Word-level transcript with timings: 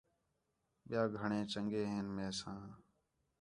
ٻِیا 0.87 1.01
گھݨے 1.17 1.39
چَنڳے 1.51 1.81
ہِن 1.91 2.05
میسان 2.15 2.63